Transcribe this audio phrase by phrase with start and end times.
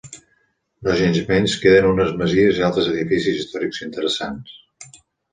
[0.85, 4.57] Nogensmenys queden unes masies i altres edificis històrics interessants.